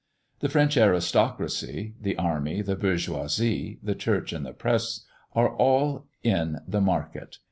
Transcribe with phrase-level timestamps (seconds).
[0.39, 6.57] The French aristocracy, the army, the bourgeoisie, the church, and the press, are all in
[6.67, 7.37] the market.